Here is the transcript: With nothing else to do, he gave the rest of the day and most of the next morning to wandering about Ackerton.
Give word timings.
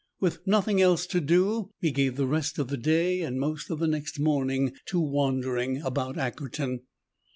With 0.19 0.39
nothing 0.47 0.81
else 0.81 1.05
to 1.05 1.21
do, 1.21 1.69
he 1.79 1.91
gave 1.91 2.15
the 2.15 2.25
rest 2.25 2.57
of 2.57 2.69
the 2.69 2.77
day 2.77 3.21
and 3.21 3.39
most 3.39 3.69
of 3.69 3.77
the 3.77 3.85
next 3.87 4.19
morning 4.19 4.73
to 4.87 4.99
wandering 4.99 5.79
about 5.83 6.17
Ackerton. 6.17 6.79